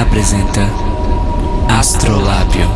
[0.00, 0.62] Apresenta
[1.68, 2.66] Astrolábio.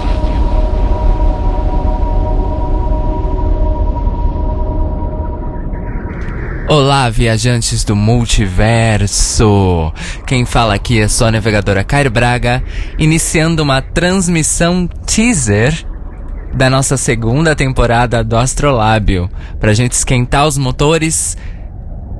[6.68, 9.90] Olá, viajantes do multiverso!
[10.26, 12.62] Quem fala aqui é só a navegadora Cairo Braga,
[12.98, 15.82] iniciando uma transmissão teaser
[16.52, 21.38] da nossa segunda temporada do Astrolábio, pra gente esquentar os motores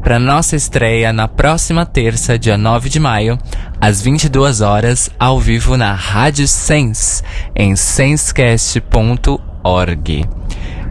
[0.05, 3.39] para nossa estreia na próxima terça, dia 9 de maio,
[3.81, 7.23] às 22 horas, ao vivo na Rádio Sense,
[7.57, 10.29] em sensecast.org.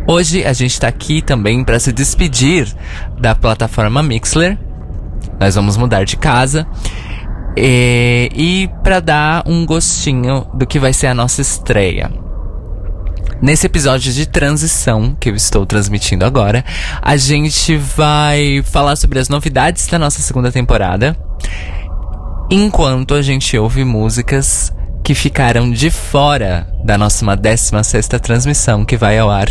[0.08, 2.67] Hoje a gente está aqui também para se despedir
[3.19, 4.58] da plataforma Mixler.
[5.39, 6.66] Nós vamos mudar de casa.
[7.56, 12.22] E, e para dar um gostinho do que vai ser a nossa estreia.
[13.44, 16.63] Nesse episódio de transição que eu estou transmitindo agora,
[17.02, 21.13] a gente vai falar sobre as novidades da nossa segunda temporada,
[22.50, 24.72] enquanto a gente ouve músicas
[25.03, 29.50] que ficaram de fora da nossa 16 transmissão que vai ao ar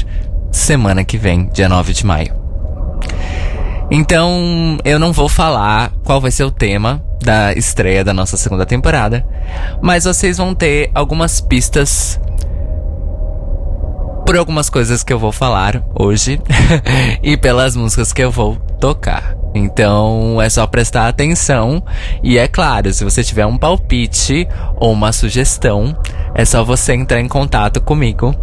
[0.51, 2.35] semana que vem, dia 9 de maio.
[3.91, 8.65] Então, eu não vou falar qual vai ser o tema da estreia da nossa segunda
[8.65, 9.23] temporada,
[9.83, 12.19] mas vocês vão ter algumas pistas
[14.33, 16.41] por algumas coisas que eu vou falar hoje
[17.23, 19.37] e pelas músicas que eu vou tocar.
[19.55, 21.85] Então é só prestar atenção
[22.23, 25.95] e é claro, se você tiver um palpite ou uma sugestão,
[26.35, 28.35] é só você entrar em contato comigo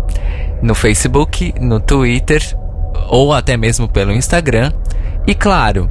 [0.62, 2.44] no Facebook, no Twitter
[3.08, 4.72] ou até mesmo pelo Instagram
[5.26, 5.90] e claro,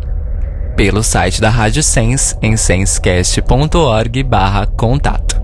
[0.77, 5.43] pelo site da Rádio Sense em sensecast.org/contato.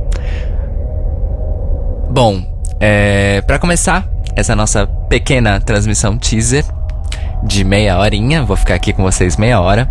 [2.09, 2.41] Bom,
[2.79, 6.65] é, para começar, essa nossa pequena transmissão teaser
[7.45, 8.43] de meia horinha.
[8.45, 9.89] Vou ficar aqui com vocês meia hora.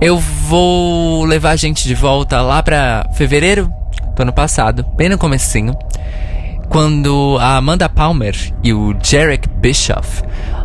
[0.00, 3.72] Eu vou levar a gente de volta lá para fevereiro
[4.14, 5.74] do ano passado, bem no comecinho,
[6.68, 10.22] quando a Amanda Palmer e o Jarek Bischoff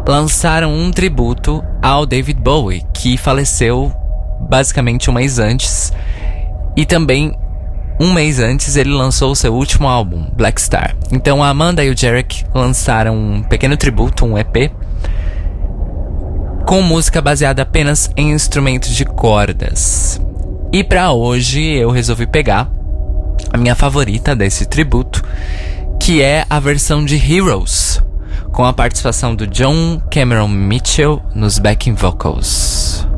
[0.08, 3.94] lançaram um tributo ao David Bowie, que faleceu
[4.50, 5.94] basicamente um mês antes,
[6.76, 7.34] e também
[8.00, 10.96] um mês antes, ele lançou seu último álbum, Black Star.
[11.12, 14.72] Então a Amanda e o Jarek lançaram um pequeno tributo, um EP,
[16.66, 20.22] com música baseada apenas em instrumentos de cordas.
[20.72, 22.72] E para hoje eu resolvi pegar
[23.52, 25.22] a minha favorita desse tributo,
[26.00, 28.02] que é a versão de Heroes,
[28.54, 33.09] com a participação do John Cameron Mitchell nos backing vocals.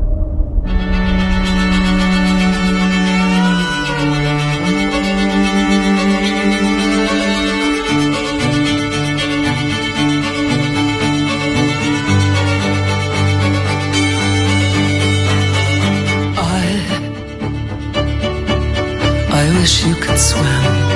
[19.53, 20.91] Wish you could swim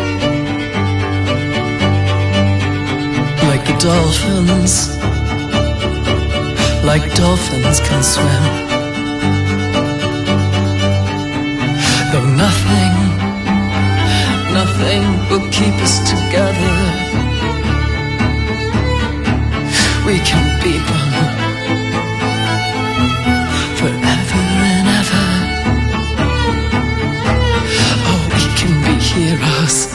[3.50, 4.98] like the dolphins,
[6.84, 8.44] like dolphins can swim.
[12.12, 12.94] Though nothing,
[14.60, 16.76] nothing will keep us together,
[20.06, 21.55] we can be one.
[29.16, 29.95] Heroes.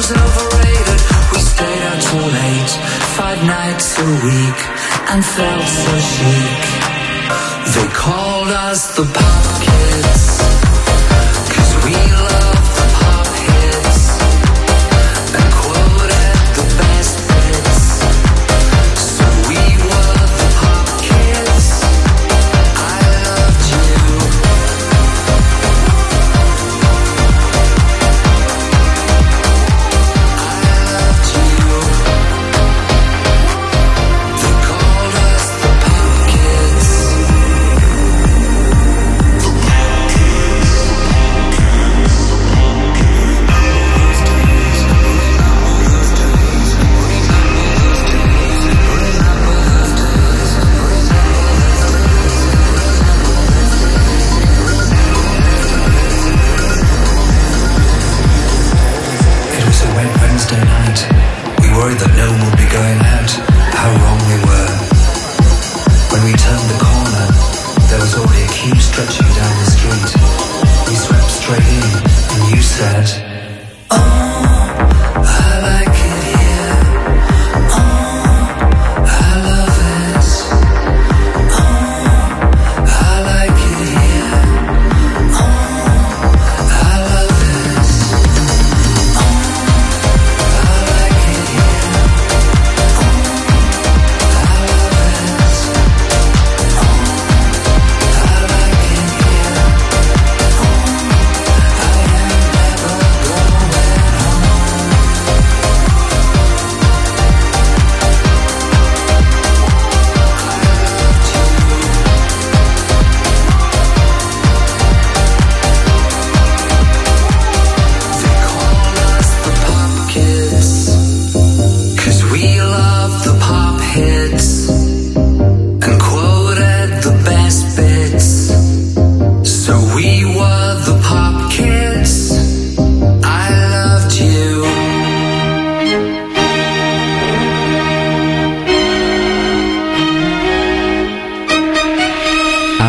[0.00, 1.00] was overrated.
[1.32, 2.72] We stayed out too late,
[3.18, 4.60] five nights a week,
[5.10, 6.62] and felt so chic.
[7.74, 9.79] They called us the podcast.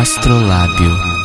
[0.02, 1.21] Astrolábio.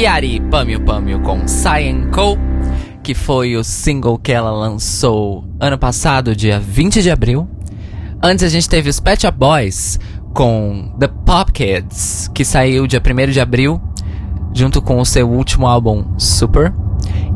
[0.00, 2.38] Kiari Pamio Pamio com Saienko,
[3.02, 7.46] que foi o single que ela lançou ano passado, dia 20 de abril.
[8.22, 10.00] Antes a gente teve os Pet Shop Boys
[10.32, 13.78] com The Pop Kids, que saiu dia 1 de abril,
[14.54, 16.72] junto com o seu último álbum Super.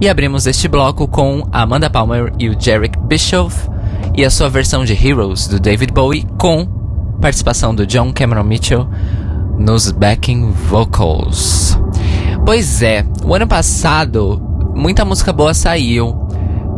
[0.01, 3.69] E abrimos este bloco com Amanda Palmer e o Jarek Bischoff
[4.17, 6.67] e a sua versão de Heroes do David Bowie com
[7.21, 8.89] participação do John Cameron Mitchell
[9.59, 11.79] nos backing vocals.
[12.45, 14.41] Pois é, o ano passado
[14.75, 16.15] muita música boa saiu,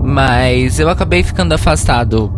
[0.04, 2.32] mas eu acabei ficando afastado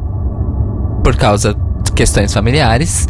[1.02, 3.06] por causa de questões familiares.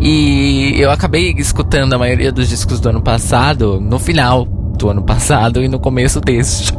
[0.00, 5.02] E eu acabei escutando a maioria dos discos do ano passado no final do ano
[5.02, 6.72] passado e no começo deste.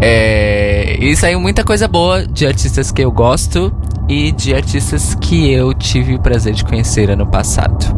[0.00, 3.72] É, e saiu muita coisa boa de artistas que eu gosto
[4.08, 7.94] e de artistas que eu tive o prazer de conhecer ano passado.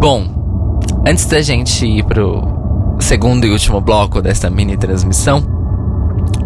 [0.00, 0.39] Bom,
[1.06, 5.42] antes da gente ir pro segundo e último bloco desta mini transmissão,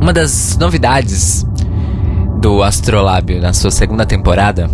[0.00, 1.44] uma das novidades
[2.40, 4.70] do Astrolábio na sua segunda temporada,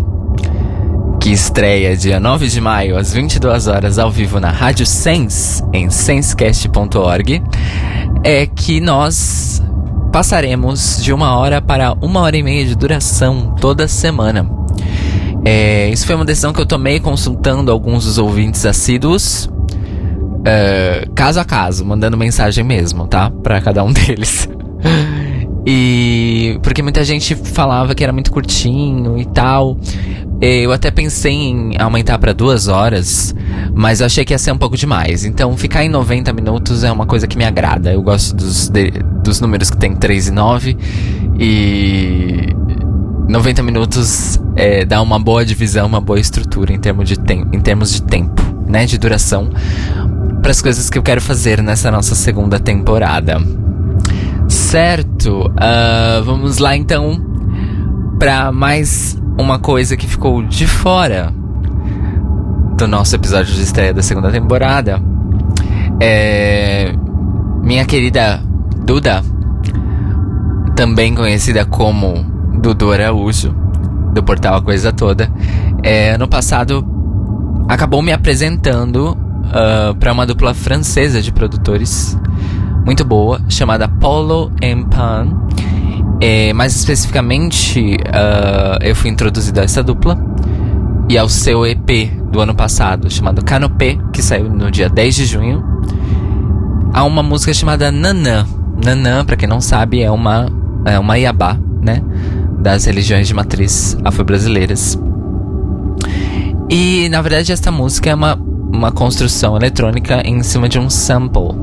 [1.21, 5.91] que estreia dia 9 de maio às 22 horas ao vivo na Rádio Sense, em
[5.91, 7.43] sensecast.org,
[8.25, 9.63] é que nós
[10.13, 14.51] passaremos de uma hora para uma hora e meia de duração toda semana.
[15.45, 19.49] É, isso foi uma decisão que eu tomei consultando alguns dos ouvintes assíduos,
[20.45, 23.31] é, caso a caso, mandando mensagem mesmo, tá?
[23.31, 24.49] Pra cada um deles.
[25.67, 29.77] e porque muita gente falava que era muito curtinho e tal.
[30.41, 33.35] Eu até pensei em aumentar para duas horas,
[33.75, 35.27] mas eu achei que ia ser um pouco demais.
[35.27, 37.93] Então, ficar em 90 minutos é uma coisa que me agrada.
[37.93, 38.91] Eu gosto dos, de,
[39.23, 40.77] dos números que tem 3 e 9.
[41.39, 42.57] E
[43.29, 47.17] 90 minutos é, dá uma boa divisão, uma boa estrutura em, termos de
[47.53, 48.87] em termos de tempo, né?
[48.87, 49.51] De duração.
[50.43, 53.39] Para as coisas que eu quero fazer nessa nossa segunda temporada.
[54.49, 55.47] Certo?
[55.49, 57.21] Uh, vamos lá então
[58.19, 61.33] para mais uma coisa que ficou de fora
[62.77, 65.01] do nosso episódio de estreia da segunda temporada.
[66.01, 66.93] É.
[67.63, 68.43] Minha querida
[68.85, 69.23] Duda,
[70.75, 72.15] também conhecida como
[72.61, 73.55] Dudu Araújo,
[74.13, 75.31] do portal A Coisa Toda,
[75.83, 76.85] é, ano passado
[77.69, 79.17] acabou me apresentando
[79.51, 82.19] uh, para uma dupla francesa de produtores
[82.85, 85.47] muito boa, chamada Polo and Pan.
[86.21, 90.19] É, mais especificamente, uh, eu fui introduzido a essa dupla
[91.09, 95.25] e ao seu EP do ano passado, chamado Canopé, que saiu no dia 10 de
[95.27, 95.65] junho.
[96.93, 98.47] Há uma música chamada Nanã.
[98.85, 100.47] Nanã, para quem não sabe, é uma,
[100.85, 102.03] é uma iabá, né?
[102.59, 104.99] Das religiões de matriz afro-brasileiras.
[106.69, 108.39] E, na verdade, esta música é uma,
[108.73, 111.55] uma construção eletrônica em cima de um sample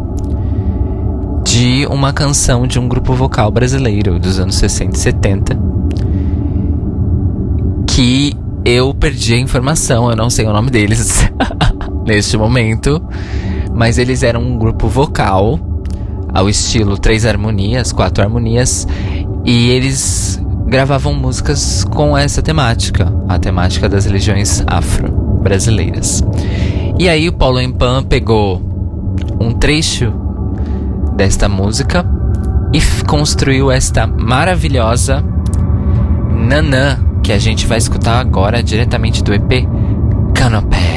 [1.44, 5.60] de uma canção de um grupo vocal brasileiro dos anos 60 e 70
[7.88, 11.28] que eu perdi a informação, eu não sei o nome deles
[12.06, 13.02] neste momento,
[13.74, 15.58] mas eles eram um grupo vocal
[16.34, 18.88] ao estilo três harmonias, quatro harmonias,
[19.46, 26.22] e eles gravavam músicas com essa temática, a temática das religiões afro-brasileiras.
[27.00, 28.62] E aí o Paulo Empan pegou
[29.40, 30.12] um trecho
[31.16, 32.04] desta música
[32.74, 35.24] e construiu esta maravilhosa
[36.36, 39.68] Nanã, que a gente vai escutar agora diretamente do EP
[40.34, 40.97] Canopé.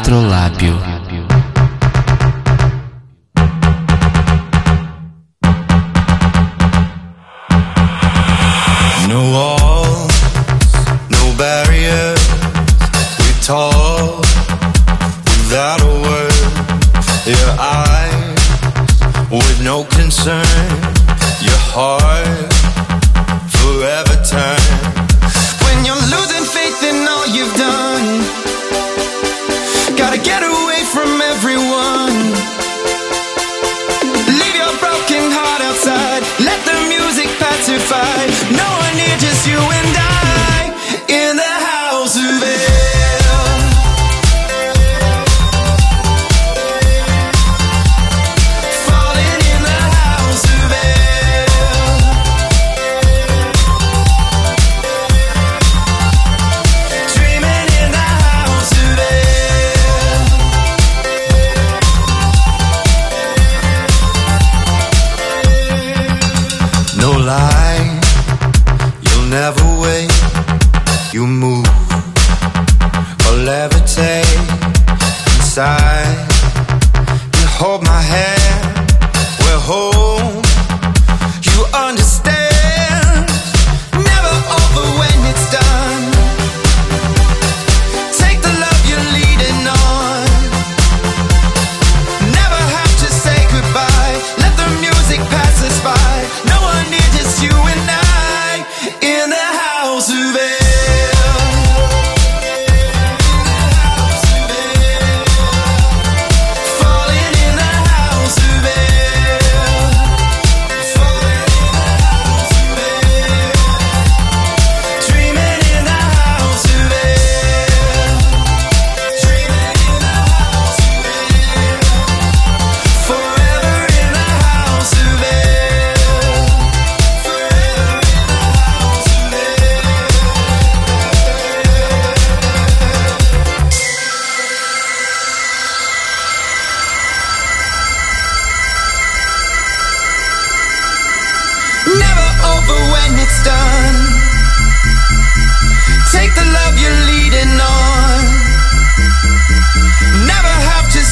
[0.00, 0.78] Astrolábio.
[9.08, 10.22] No walls,
[11.10, 12.24] no barriers.
[13.18, 14.20] We talk
[15.24, 16.32] without a word.
[17.26, 18.38] Your eyes
[19.32, 20.67] with no concern.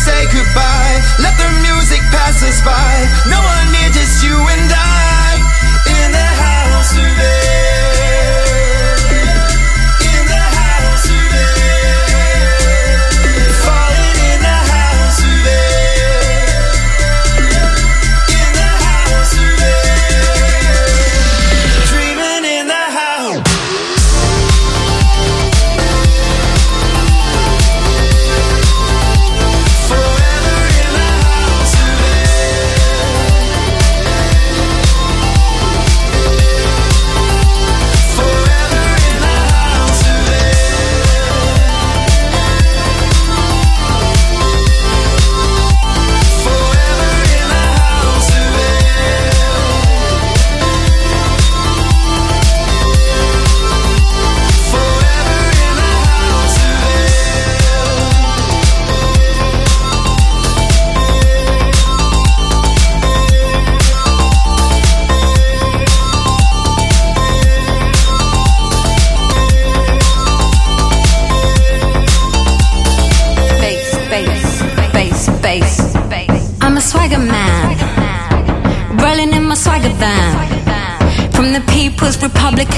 [0.06, 0.96] say goodbye.
[1.18, 2.95] Let the music pass us by.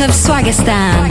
[0.00, 1.11] of Swagistan.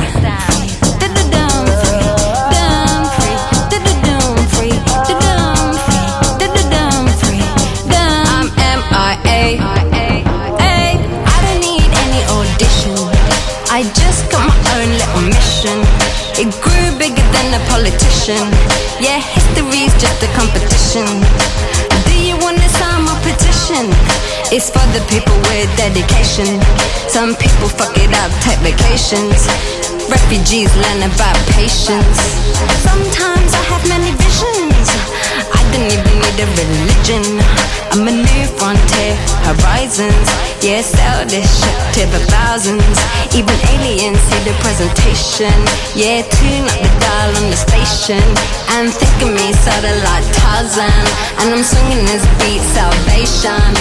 [8.30, 9.60] I'm MIA.
[11.28, 12.96] I don't need any audition.
[13.70, 15.78] I just got my own little mission.
[16.40, 18.48] It grew bigger than a politician.
[19.04, 21.08] Yeah, history's just a competition.
[22.08, 23.92] Do you wanna sign my petition?
[24.50, 26.62] It's for the people with dedication.
[27.18, 29.50] Some people fuck it up, take vacations.
[30.06, 32.22] Refugees learn about patience.
[32.86, 34.86] Sometimes I have many visions.
[35.50, 37.26] I don't even need a religion.
[37.90, 39.18] I'm a new frontier,
[39.50, 40.30] horizons.
[40.62, 42.86] Yeah, sell this shit to the thousands.
[43.34, 45.58] Even aliens see the presentation.
[45.98, 48.22] Yeah, tune up the dial on the station.
[48.78, 51.06] And think of me satellite Tarzan.
[51.42, 53.74] And I'm swinging this beat, salvation.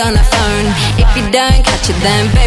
[0.00, 0.66] On a phone.
[0.96, 2.37] If you don't catch it, then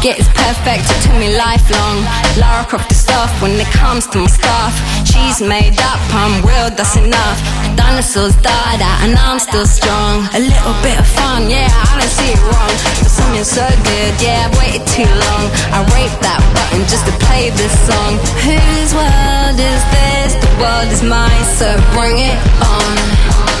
[0.00, 2.00] get is perfect, it took me lifelong.
[2.40, 4.72] Lara Croft is soft when it comes to my stuff.
[5.04, 7.38] She's made up, I'm real, that's enough.
[7.76, 10.24] Dinosaurs died out and I'm still strong.
[10.32, 12.72] A little bit of fun, yeah, I don't see it wrong.
[12.96, 15.44] But something so good, yeah, I've waited too long.
[15.76, 18.16] I raped that button just to play this song.
[18.40, 20.32] Whose world is this?
[20.40, 23.59] The world is mine, so bring it on.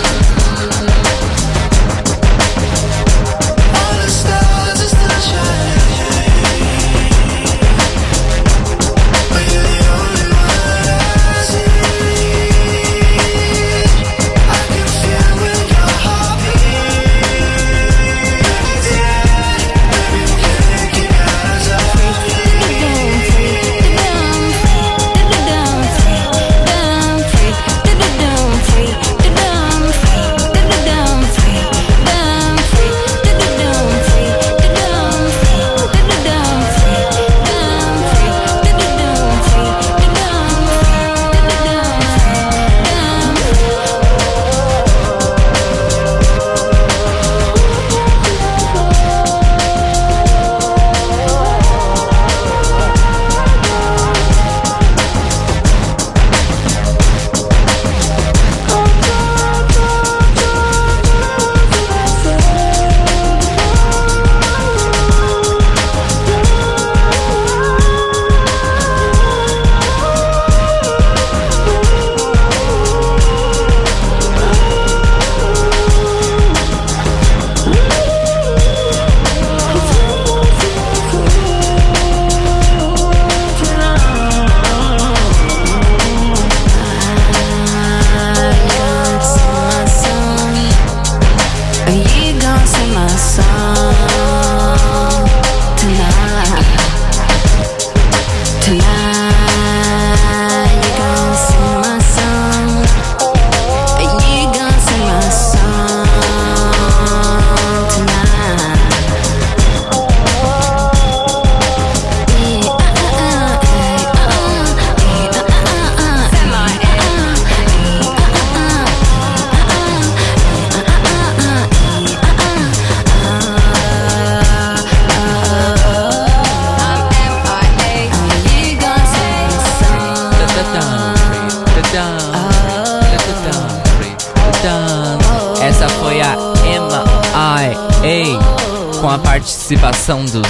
[140.10, 140.42] Dos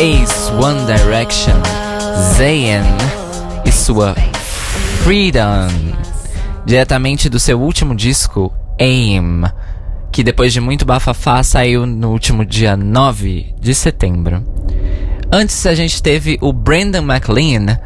[0.00, 1.52] Ace One Direction,
[2.34, 2.82] Zayn
[3.62, 4.14] e sua
[5.04, 5.68] Freedom,
[6.64, 9.42] diretamente do seu último disco, Aim,
[10.10, 14.42] que depois de muito bafafá saiu no último dia 9 de setembro.
[15.30, 17.78] Antes a gente teve o Brandon McLean,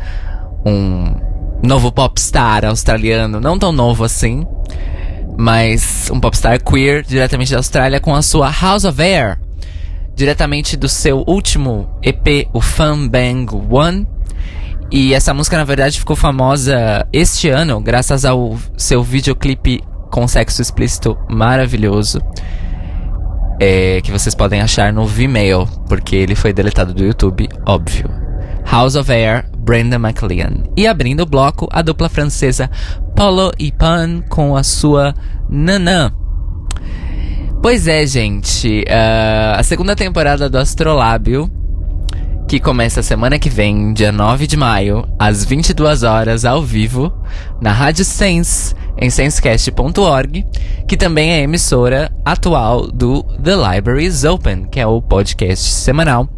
[0.64, 1.12] um
[1.60, 4.46] novo popstar australiano, não tão novo assim,
[5.36, 9.40] mas um popstar queer diretamente da Austrália com a sua House of Air,
[10.16, 14.09] diretamente do seu último EP, o Fun Bang One.
[14.90, 20.62] E essa música na verdade ficou famosa este ano graças ao seu videoclipe com sexo
[20.62, 22.20] explícito maravilhoso.
[23.61, 28.09] É, que vocês podem achar no Vimeo, porque ele foi deletado do YouTube, óbvio.
[28.70, 30.64] House of Air, Brenda McLean.
[30.76, 32.70] E abrindo o bloco, a dupla francesa
[33.14, 35.14] Polo e Pan com a sua
[35.48, 36.12] Nanã.
[37.66, 38.85] Pois é, gente.
[38.88, 41.50] ah, a segunda temporada do Astrolábio,
[42.46, 47.12] que começa semana que vem, dia 9 de maio, às 22 horas, ao vivo,
[47.61, 50.46] na Rádio Sense, em sensecast.org,
[50.87, 56.29] que também é emissora atual do The Libraries Open, que é o podcast semanal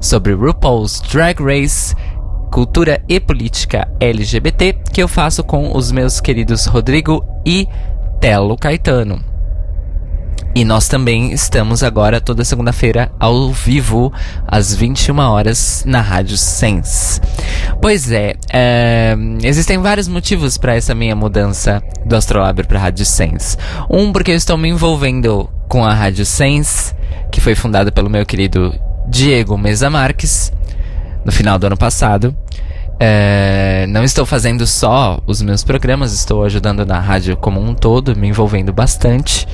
[0.00, 1.94] sobre RuPaul's Drag Race,
[2.50, 7.68] cultura e política LGBT, que eu faço com os meus queridos Rodrigo e
[8.22, 9.37] Telo Caetano.
[10.58, 14.12] E nós também estamos agora toda segunda-feira ao vivo,
[14.44, 17.20] às 21 horas, na Rádio Sense.
[17.80, 23.56] Pois é, é, existem vários motivos para essa minha mudança do Astrolábio para Rádio Sense.
[23.88, 26.92] Um, porque eu estou me envolvendo com a Rádio Sense,
[27.30, 28.74] que foi fundada pelo meu querido
[29.06, 30.52] Diego Mesa Marques,
[31.24, 32.36] no final do ano passado.
[32.98, 38.16] É, não estou fazendo só os meus programas, estou ajudando na rádio como um todo,
[38.16, 39.46] me envolvendo bastante.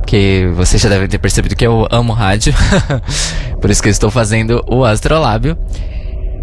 [0.00, 2.52] Porque vocês já devem ter percebido que eu amo rádio.
[3.60, 5.56] Por isso que eu estou fazendo o Astrolábio.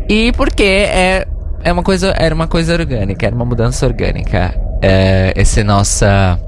[0.10, 1.28] E porque é,
[1.63, 4.54] é uma coisa, era uma coisa orgânica, era uma mudança orgânica.
[4.82, 6.39] É, essa nossa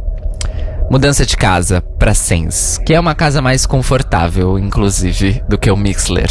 [0.89, 5.77] mudança de casa pra Sens, que é uma casa mais confortável, inclusive, do que o
[5.77, 6.29] Mixler.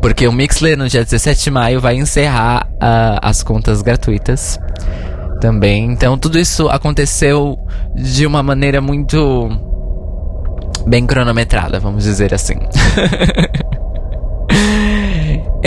[0.00, 4.58] Porque o Mixler, no dia 17 de maio, vai encerrar ah, as contas gratuitas
[5.40, 5.90] também.
[5.90, 7.58] Então, tudo isso aconteceu
[7.94, 9.50] de uma maneira muito
[10.86, 12.56] bem cronometrada, vamos dizer assim.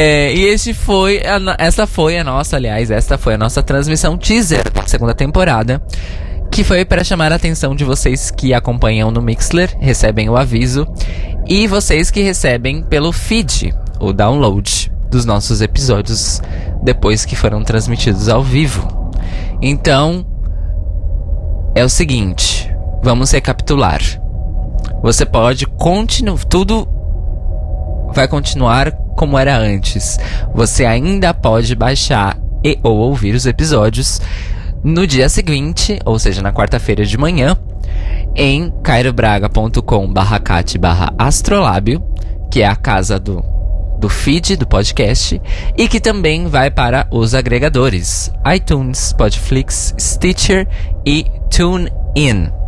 [0.02, 4.18] É, e este foi a essa foi a nossa, aliás, esta foi a nossa transmissão
[4.18, 5.82] teaser da segunda temporada,
[6.50, 10.88] que foi para chamar a atenção de vocês que acompanham no Mixler, recebem o aviso,
[11.46, 16.42] e vocês que recebem pelo feed, o download dos nossos episódios
[16.82, 19.12] depois que foram transmitidos ao vivo.
[19.62, 20.26] Então,
[21.76, 24.00] é o seguinte, vamos recapitular.
[25.02, 26.44] Você pode continuar.
[26.46, 26.88] Tudo
[28.14, 30.20] vai continuar como era antes.
[30.54, 34.22] Você ainda pode baixar e ou ouvir os episódios
[34.84, 37.58] no dia seguinte, ou seja, na quarta-feira de manhã,
[38.36, 42.04] em cairobraga.com barra cat barra astrolábio,
[42.52, 43.44] que é a casa do,
[44.00, 45.42] do feed do podcast,
[45.78, 50.68] e que também vai para os agregadores iTunes, Podflix, Stitcher
[51.06, 52.59] e TuneIn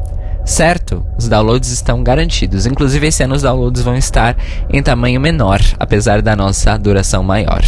[0.51, 1.05] certo?
[1.17, 2.65] Os downloads estão garantidos.
[2.65, 4.35] Inclusive, esse ano os downloads vão estar
[4.69, 7.63] em tamanho menor, apesar da nossa duração maior.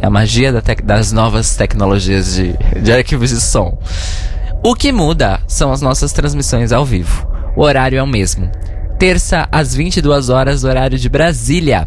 [0.00, 3.78] É a magia da das novas tecnologias de, de arquivos de som.
[4.62, 7.28] O que muda são as nossas transmissões ao vivo.
[7.54, 8.50] O horário é o mesmo.
[8.98, 11.86] Terça às 22 horas, horário de Brasília.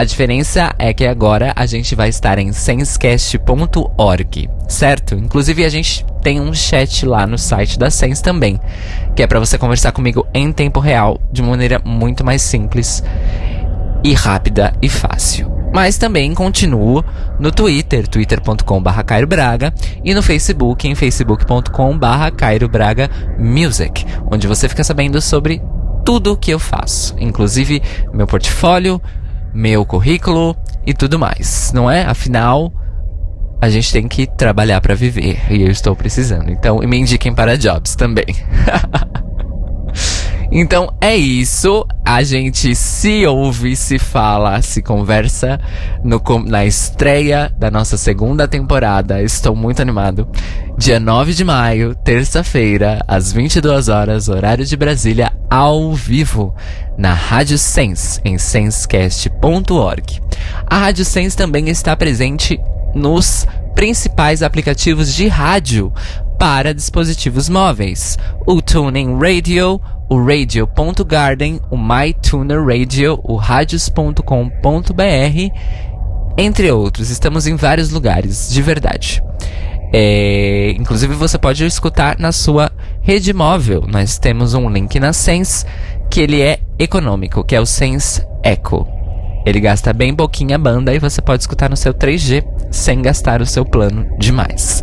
[0.00, 5.14] A diferença é que agora a gente vai estar em sensecast.org, certo?
[5.14, 8.58] Inclusive a gente tem um chat lá no site da Sens também,
[9.14, 13.04] que é para você conversar comigo em tempo real, de maneira muito mais simples
[14.02, 15.52] e rápida e fácil.
[15.70, 17.04] Mas também continuo
[17.38, 19.70] no Twitter, twitter.com.br Cairo Braga,
[20.02, 25.60] e no Facebook, em facebook.com.br Cairo Braga Music, onde você fica sabendo sobre
[26.06, 27.82] tudo que eu faço, inclusive
[28.14, 28.98] meu portfólio,
[29.52, 32.04] meu currículo e tudo mais, não é?
[32.04, 32.72] Afinal,
[33.60, 36.50] a gente tem que trabalhar para viver e eu estou precisando.
[36.50, 38.26] Então, me indiquem para jobs também.
[40.50, 41.86] Então é isso.
[42.04, 45.60] A gente se ouve, se fala, se conversa
[46.02, 49.22] no, na estreia da nossa segunda temporada.
[49.22, 50.28] Estou muito animado.
[50.76, 56.54] Dia 9 de maio, terça-feira, às 22 horas, horário de Brasília, ao vivo,
[56.96, 60.20] na Rádio Sense, em sensecast.org.
[60.66, 62.58] A Rádio Sense também está presente
[62.94, 65.92] nos principais aplicativos de rádio
[66.40, 69.78] para dispositivos móveis: o TuneIn Radio,
[70.08, 74.22] o Radio.garden, o MyTuner Radio, o Radios.com.br,
[76.38, 77.10] entre outros.
[77.10, 79.22] Estamos em vários lugares, de verdade.
[79.92, 82.72] É, inclusive você pode escutar na sua
[83.02, 83.84] rede móvel.
[83.86, 85.66] Nós temos um link na Sense
[86.08, 88.86] que ele é econômico, que é o Sense Echo.
[89.44, 93.46] Ele gasta bem pouquinha banda e você pode escutar no seu 3G sem gastar o
[93.46, 94.82] seu plano demais.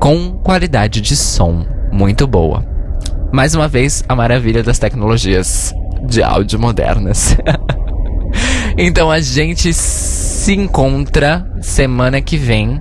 [0.00, 2.64] Com qualidade de som muito boa.
[3.30, 5.74] Mais uma vez, a maravilha das tecnologias
[6.08, 7.36] de áudio modernas.
[8.78, 12.80] então a gente se encontra semana que vem.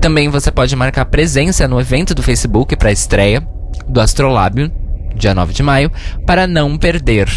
[0.00, 3.46] Também você pode marcar presença no evento do Facebook para a estreia
[3.86, 4.72] do Astrolábio,
[5.14, 5.92] dia 9 de maio,
[6.26, 7.28] para não perder.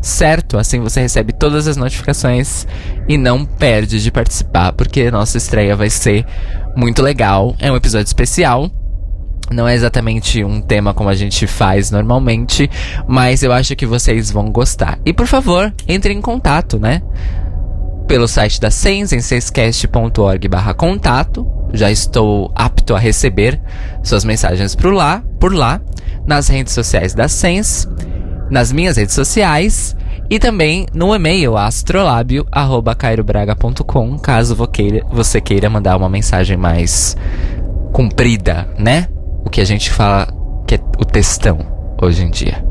[0.00, 0.58] Certo?
[0.58, 2.66] Assim você recebe todas as notificações
[3.08, 6.24] e não perde de participar, porque nossa estreia vai ser
[6.76, 7.56] muito legal.
[7.58, 8.70] É um episódio especial.
[9.50, 12.68] Não é exatamente um tema como a gente faz normalmente,
[13.06, 14.98] mas eu acho que vocês vão gostar.
[15.04, 17.00] E por favor, entre em contato, né?
[18.06, 21.46] pelo site da Sens, em senscast.org barra contato.
[21.72, 23.60] Já estou apto a receber
[24.02, 25.80] suas mensagens por lá, por lá,
[26.26, 27.88] nas redes sociais da Sens,
[28.50, 29.94] nas minhas redes sociais
[30.28, 34.54] e também no e-mail astrolabio@cairobraga.com, caso
[35.10, 37.16] você queira mandar uma mensagem mais
[37.92, 39.06] comprida, né?
[39.44, 40.26] O que a gente fala
[40.66, 41.58] que é o textão
[42.02, 42.64] hoje em dia.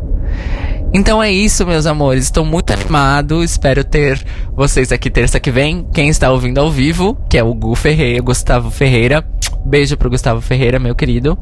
[0.94, 2.24] Então é isso, meus amores.
[2.26, 3.44] Estou muito animado.
[3.44, 4.24] Espero ter
[4.56, 5.86] vocês aqui terça que vem.
[5.94, 9.22] Quem está ouvindo ao vivo, que é o Gu Ferreira, Gustavo Ferreira.
[9.66, 11.38] Beijo pro Gustavo Ferreira, meu querido.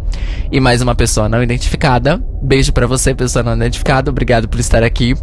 [0.52, 2.24] E mais uma pessoa não identificada.
[2.42, 4.10] Beijo pra você, pessoa não identificada.
[4.10, 5.14] Obrigado por estar aqui.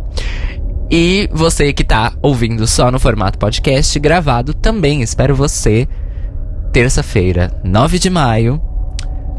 [0.90, 5.02] E você que tá ouvindo só no formato podcast gravado também.
[5.02, 5.88] Espero você
[6.72, 8.60] terça-feira, 9 de maio,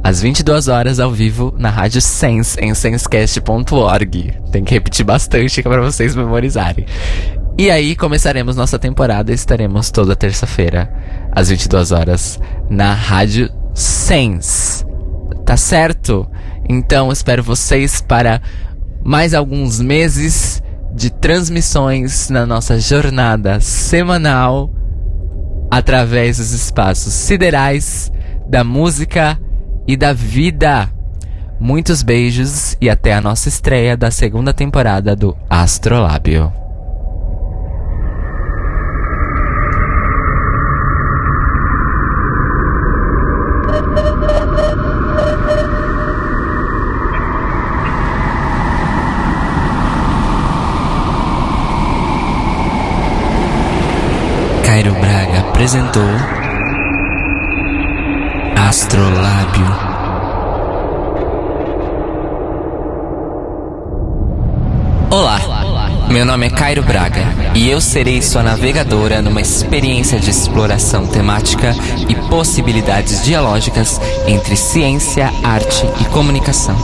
[0.04, 4.34] às 22 horas ao vivo na Rádio Sense em sensecast.org.
[4.52, 6.86] Tem que repetir bastante é para vocês memorizarem.
[7.58, 10.92] E aí começaremos nossa temporada e estaremos toda terça-feira
[11.32, 12.40] às 22 horas
[12.70, 14.86] na Rádio Sense.
[15.46, 16.28] Tá certo?
[16.68, 18.42] Então espero vocês para
[19.04, 20.62] mais alguns meses
[20.94, 24.72] de transmissões na nossa jornada semanal
[25.70, 28.12] através dos espaços siderais
[28.48, 29.40] da música
[29.88, 30.90] e da vida.
[31.60, 36.61] Muitos beijos e até a nossa estreia da segunda temporada do Astrolábio.
[55.62, 56.02] Apresentou
[58.68, 59.68] Astrolábio.
[65.12, 65.40] Olá,
[66.10, 67.22] meu nome é Cairo Braga
[67.54, 71.76] e eu serei sua navegadora numa experiência de exploração temática
[72.10, 76.76] e possibilidades dialógicas entre ciência, arte e comunicação.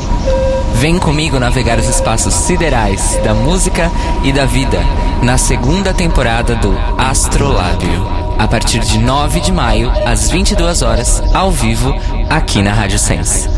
[0.75, 3.91] Vem comigo navegar os espaços siderais da música
[4.23, 4.77] e da vida
[5.23, 11.51] na segunda temporada do Astrolábio, a partir de 9 de maio às 22 horas, ao
[11.51, 11.93] vivo,
[12.29, 13.56] aqui na Rádio Sense.